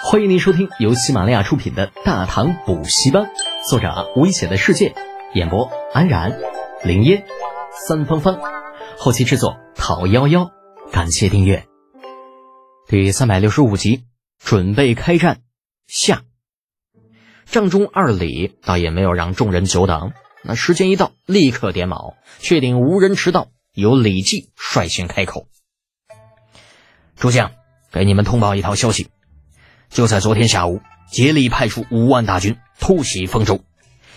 [0.00, 3.24] 欢迎您收听由喜马拉雅出品的《大唐补习班》，
[3.68, 4.94] 作者危险的世界，
[5.34, 6.38] 演播安然、
[6.84, 7.24] 林烟、
[7.72, 8.38] 三芳芳，
[8.96, 10.50] 后期制作陶幺幺。
[10.92, 11.66] 感谢订阅。
[12.86, 14.04] 第三百六十五集，
[14.38, 15.40] 准备开战
[15.88, 16.22] 下。
[17.44, 20.12] 帐中二李倒也没有让众人久等，
[20.42, 25.48] 那时间一到，立刻点卯，确定无人迟到，由李绩率先开口
[27.18, 27.50] ：“诸将，
[27.90, 29.08] 给你们通报一条消息。”
[29.90, 30.80] 就在昨天下午，
[31.10, 33.64] 竭力派出五万大军突袭丰州，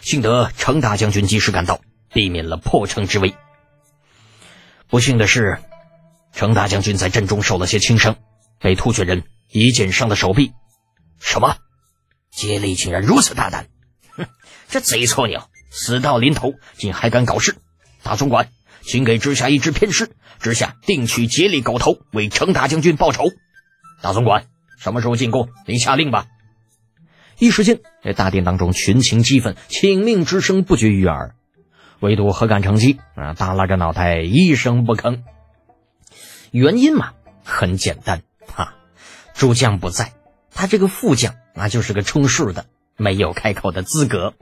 [0.00, 1.80] 幸得程大将军及时赶到，
[2.12, 3.34] 避免了破城之危。
[4.88, 5.58] 不幸的是，
[6.32, 8.16] 程大将军在阵中受了些轻伤，
[8.58, 10.52] 被突厥人一剑伤了手臂。
[11.18, 11.56] 什么？
[12.30, 13.68] 竭力竟然如此大胆！
[14.16, 14.26] 哼，
[14.68, 17.56] 这贼错鸟，死到临头竟还敢搞事！
[18.02, 18.50] 大总管，
[18.82, 20.10] 请给直下一支偏师，
[20.40, 23.30] 直下定取竭力狗头，为程大将军报仇。
[24.02, 24.46] 大总管。
[24.82, 25.48] 什么时候进宫？
[25.64, 26.26] 您下令吧！
[27.38, 31.36] 一时间，这大殿当中群情激愤，请命之声不绝于耳。
[32.00, 35.22] 唯独何干成机啊，耷拉着脑袋，一声不吭。
[36.50, 37.12] 原因嘛，
[37.44, 38.74] 很简单哈，
[39.34, 40.14] 主将不在，
[40.50, 44.34] 他这个副将那就是个充数的，没有开口的资格。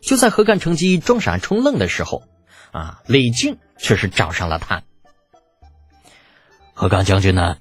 [0.00, 2.22] 就在何干成机装傻充愣的时候，
[2.70, 4.84] 啊，李靖却是找上了他。
[6.72, 7.56] 何干将军呢？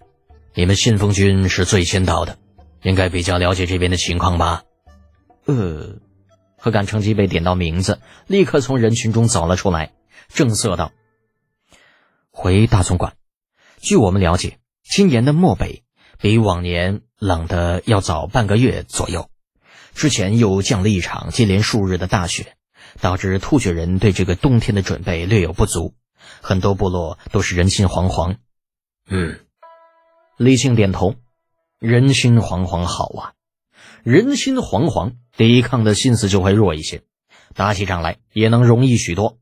[0.58, 2.40] 你们信封军是最先到的，
[2.82, 4.64] 应该比较了解这边的情况吧？
[5.46, 6.00] 呃，
[6.58, 9.94] 何敢乘机被点到名字，立刻从人群中走了出来，
[10.30, 10.92] 正色道
[12.34, 13.14] ：“回大总管，
[13.80, 15.84] 据我们了解，今年的漠北
[16.20, 19.30] 比往年冷的要早半个月左右，
[19.94, 22.56] 之前又降了一场接连数日的大雪，
[23.00, 25.94] 导致突厥人对这个冬天的准备略有不足，
[26.42, 28.38] 很多部落都是人心惶惶。”
[29.08, 29.42] 嗯。
[30.38, 31.16] 李靖点头，
[31.80, 33.34] 人心惶惶，好啊！
[34.04, 37.02] 人心惶惶，抵抗的心思就会弱一些，
[37.56, 39.40] 打起仗来也能容易许多。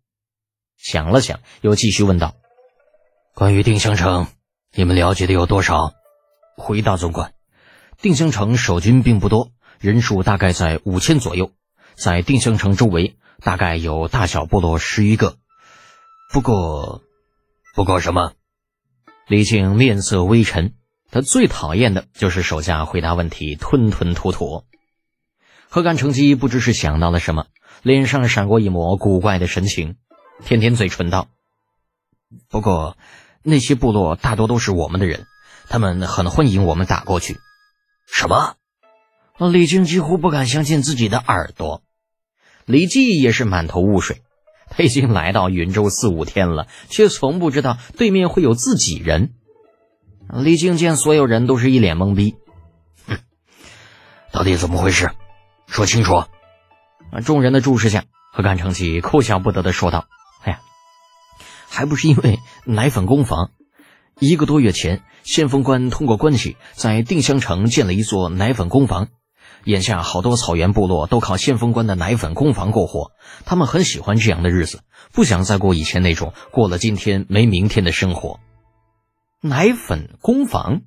[0.78, 2.36] 想了想，又继续问道
[3.36, 4.28] ：“关于定襄城，
[4.72, 5.92] 你们了解的有多少？”
[6.56, 7.34] 回大总管
[8.02, 11.52] ：“定襄城守军并不多，人数大概在五千左右，
[11.96, 15.36] 在定襄城周围大概有大小部落十余个。
[16.32, 17.02] 不过，
[17.76, 18.32] 不过什么？”
[19.28, 20.74] 李靖面色微沉。
[21.12, 24.64] 他最讨厌的就是手下回答问题吞吞吐吐。
[25.70, 27.48] 何干乘机不知是想到了什么，
[27.84, 29.96] 脸上闪过一抹古怪的神情，
[30.44, 31.28] 舔舔嘴唇道
[32.50, 32.98] ：“不过
[33.44, 35.26] 那些部落大多都是我们的人，
[35.68, 37.38] 他们很欢迎我们打过去。”
[38.08, 38.56] 什么？
[39.38, 41.84] 李靖几乎不敢相信自己的耳朵。
[42.66, 44.22] 李绩也是满头雾水，
[44.70, 49.34] 他已经来到云州四五天了，却从不知道对面会有自己人。
[50.34, 52.36] 李靖见所有人都是一脸懵逼，
[53.08, 53.18] 哼，
[54.32, 55.12] 到底怎么回事？
[55.68, 56.16] 说清楚！
[56.16, 56.28] 啊！
[57.24, 58.04] 众人的注视下，
[58.34, 60.06] 何干成起哭笑不得的说道
[60.44, 60.60] ：“哎呀，
[61.70, 63.52] 还不是因为奶粉工坊。
[64.20, 69.08] 一个多月前，先锋官通过关系在定襄城建了一座奶粉工坊。
[69.64, 73.12] 眼下好多草原部落都靠先锋官的奶粉工坊过活，
[73.46, 78.40] 他们很喜欢这样的日子，不想再过以前那种过了今天没明天的生活。”
[79.42, 80.82] 奶粉工坊，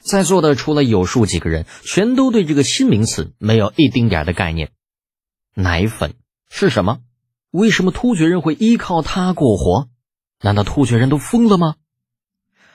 [0.00, 4.70] 在座的除了有数几个人，全都对这个新名词没有一丁点的概念。
[5.54, 6.14] 奶粉
[6.48, 7.00] 是什么？
[7.50, 9.88] 为什么突厥人会依靠它过活？
[10.40, 11.76] 难道突厥人都疯了吗？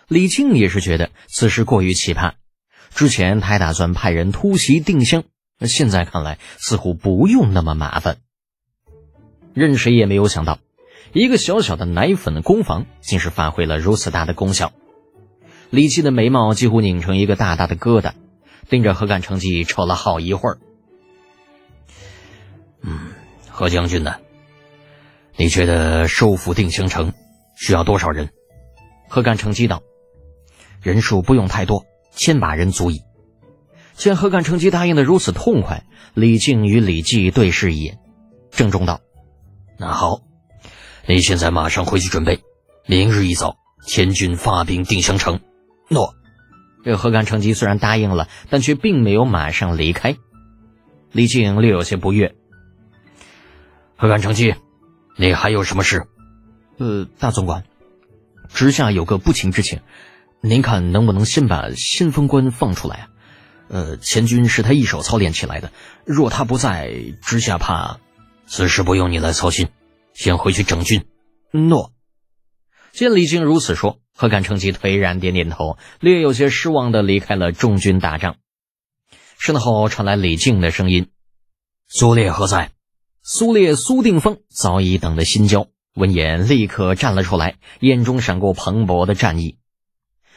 [0.08, 2.34] 李靖也是觉得此事过于奇葩。
[2.94, 5.24] 之前他还打算派人突袭定襄，
[5.58, 8.18] 那现在看来似乎不用那么麻烦。
[9.54, 10.60] 任谁也没有想到，
[11.12, 14.72] 一个小小的奶粉工坊，竟是发挥了如此大的功效。
[15.69, 18.14] 李琦的眉毛几乎拧成一个大大的疙瘩，
[18.69, 20.59] 盯着何干成绩瞅了好一会儿。
[22.81, 23.12] 嗯，
[23.50, 24.16] 何将军呢？
[25.36, 27.13] 你觉得收复定襄城
[27.56, 28.30] 需要多少人？
[29.09, 29.81] 何干成机道
[30.81, 33.02] ：“人数不用太多，千把人足矣。”
[33.95, 35.86] 见何干成绩答应的如此痛快，
[36.16, 38.00] 李靖与李绩对视一眼，
[38.51, 39.01] 郑重道
[39.78, 40.22] ：“那好，
[41.06, 42.42] 你现在马上回去准备，
[42.88, 45.42] 明日一早千军发兵定襄城。”
[45.90, 46.16] 诺，
[46.86, 50.16] 这何干成吉虽然答应了，但却并没有马上离开。
[51.12, 52.36] 李靖略有些不悦。
[53.98, 54.56] 何干成吉，
[55.18, 56.08] 你还有什么事？
[56.78, 57.66] 呃，大总管，
[58.54, 59.82] 直下有个不情之请，
[60.40, 63.08] 您看能不能先把先锋官放出来啊？
[63.68, 65.72] 呃，前军是他一手操练起来的，
[66.06, 68.00] 若他不在，直下怕。
[68.46, 69.68] 此事不用你来操心，
[70.13, 71.06] 先回去整军。
[71.51, 71.92] 诺。
[72.92, 74.00] 见李靖如此说。
[74.15, 78.36] 何干成吉颓然点点头，略有些失望的离开了中军大帐。
[79.39, 81.07] 身后传来李靖的声音
[81.89, 82.69] ：“苏烈何在？”
[83.25, 85.65] 苏烈、苏定方早已等得心焦，
[85.95, 89.57] 闻言立刻站了出来，眼中闪过蓬勃的战意。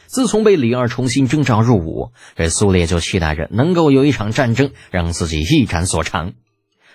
[0.07, 6.33] 自从被李二重新征召入伍，这苏烈就期待着能够有一场战争让自己一展所长。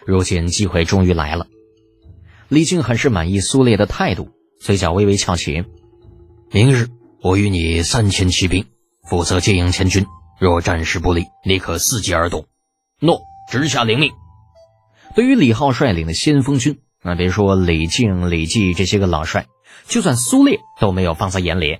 [0.05, 1.47] 如今机会终于来了，
[2.53, 4.29] 李靖很是满意苏烈的态度，
[4.61, 5.65] 嘴角微微翘起。
[6.51, 6.89] 明日
[7.23, 8.67] 我与你三千骑兵，
[9.09, 10.05] 负责接应前军。
[10.39, 12.45] 若战事不利，你可伺机而动。
[13.01, 14.13] 诺，直下领命。
[15.15, 19.47] 对于李浩率领的先锋军，那别说李靖、李绩这些个老帅，
[19.87, 21.79] 就算苏烈都没有放在眼里。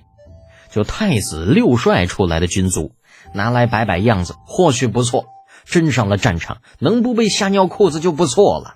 [0.71, 2.95] 就太子六帅出来的军卒，
[3.35, 5.25] 拿来摆摆样子，或许不错。
[5.65, 8.73] 真上了战场，能不被吓尿裤子就不错了。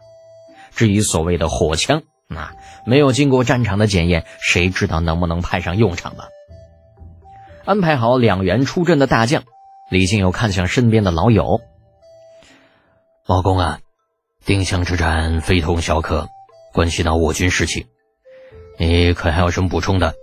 [0.78, 2.54] 至于所谓的火枪，那
[2.86, 6.24] 没有经过战场的检验，谁知道能不能派上用场呢？
[7.66, 9.44] 安排好两员出阵的大将，
[9.90, 11.62] 李靖又看向身边的老友
[13.26, 13.80] ：“老公啊，
[14.46, 16.30] 定襄之战非同小可，
[16.74, 17.88] 关系到我军士气，
[18.78, 20.14] 你可还有什么补充的？”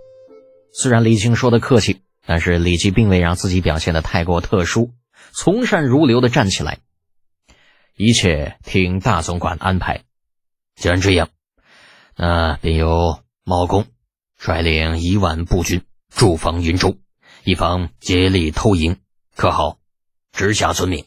[0.73, 4.91] 虽然李靖说的客气，但是李靖并未让自己表现的太过特殊，
[5.33, 6.79] 从善如流的站起来。
[7.97, 10.03] 一切听大总管安排。
[10.75, 11.29] 既然这样，
[12.17, 13.85] 那便由茂公
[14.37, 16.97] 率领一万步军驻防云州，
[17.43, 18.97] 以防竭力偷营，
[19.35, 19.77] 可好？
[20.31, 21.05] 直下遵命。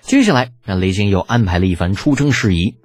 [0.00, 2.76] 接下来，让李靖又安排了一番出征事宜，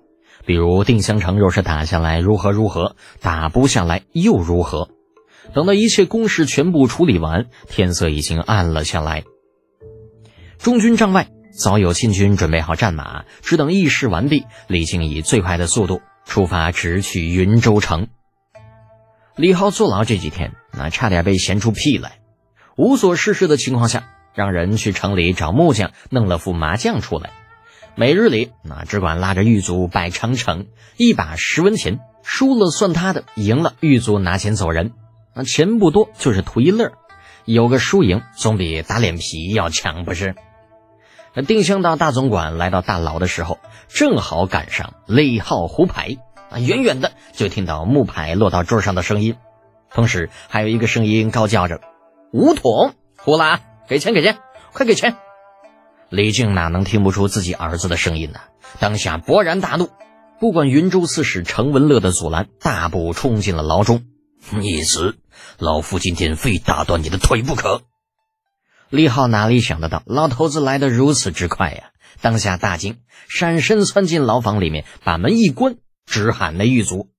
[0.45, 4.89] 比如定襄城若是打下来如何如何，打不下来又如何。
[5.53, 9.23] 等到一切公事全部处理完，天色已经暗了下来。
[10.57, 18.07] 中军帐外早有亲军准备好战马，只等议事完毕，李靖以最快的速度出发，直去云州城。
[19.35, 22.19] 李浩坐牢这几天，那差点被闲出屁来。
[22.75, 27.29] 无所事事的情况下，让人去城里找木匠弄了副麻将出来，
[27.95, 30.65] 每日里那只管拉着狱卒摆长城，
[30.97, 34.93] 一把十文钱，输了算他的，赢了狱卒拿钱走人。
[35.35, 36.93] 那钱不多，就是图一乐，
[37.45, 40.33] 有个输赢总比打脸皮要强，不是？
[41.35, 46.17] 那定襄道大总管来到大牢的时候，正好赶上李浩胡牌
[46.49, 49.35] 啊，远远的就听到木牌落到桌上的声音，
[49.89, 51.81] 同时还有一个声音高叫着
[52.31, 54.37] ：“五桶，胡了啊，给钱给钱，
[54.73, 55.15] 快给钱！”
[56.09, 58.39] 李靖哪能听不出自己儿子的声音呢？
[58.79, 59.89] 当下勃然大怒，
[60.39, 64.03] 不管云州刺史程文乐的阻拦，大步冲进了牢中。
[64.51, 65.15] 逆子，
[65.57, 67.81] 老夫今天非打断你的腿不可！
[68.93, 71.85] 李浩哪里想得到，老头子来的如此之快呀！
[72.21, 72.97] 当下大惊，
[73.27, 77.09] 闪身窜进牢房里面，把门一关，直喊那狱卒：“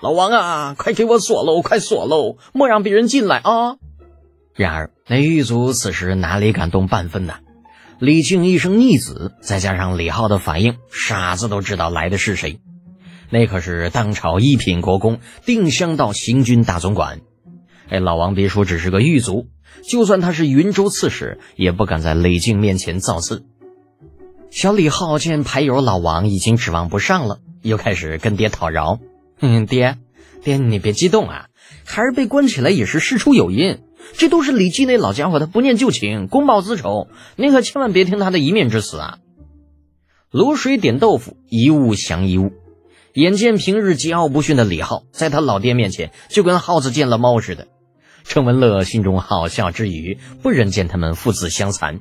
[0.00, 3.78] 老王啊，快给我锁喽，快锁喽，莫让别人进来啊！”
[4.54, 7.34] 然而那狱卒此时哪里敢动半分呢？
[7.98, 12.60] 李靖一声逆子，再加上李浩的反应，傻子都知道来的是谁。
[13.28, 17.22] 那可是当朝一品国公，定襄道行军大总管。
[17.88, 19.48] 哎，老王别说只是个狱卒，
[19.82, 23.44] 就算他是云州刺史，也不敢在李靖面前造次。
[24.50, 28.98] 小李浩见牌友老王已经指望不上了，又开始跟爹讨饶
[29.40, 29.98] ：“嗯，爹，
[30.42, 31.46] 爹你别激动啊，
[31.84, 33.80] 孩儿被关起来也是事出有因，
[34.16, 39.18] 这都是李靖那老家伙他不念旧情，公报私仇，您可千万别听他的一面之词啊。”
[40.32, 42.52] 卤水点豆腐，一物降一物。
[43.14, 47.66] 眼见平日桀骜不驯的李浩，在他老爹面前就跟耗子见了猫似的。
[48.28, 52.00] 程文乐心中好笑之余，不忍见他们父子相残，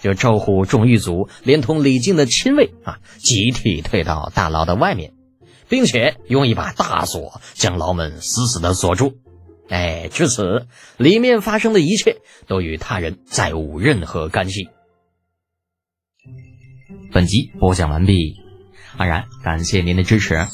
[0.00, 5.12] 就招呼众狱卒，连同李靖的亲卫啊，集体退到大牢的外面，
[5.68, 9.18] 并且用一把大锁将牢门死死的锁住。
[9.68, 14.68] 哎，至此，里面发生的一切都与他人再无任何干系。
[17.12, 18.36] 本集播讲完毕。
[18.96, 20.46] 安然，感谢您的支持。